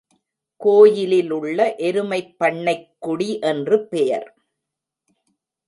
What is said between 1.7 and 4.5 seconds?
எருமைப்பண்ணைக்கு T என்று பெயர்.